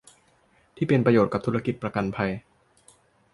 [0.75, 2.31] ที่เป็นประโยชน์กับธุรกิจประกันภัย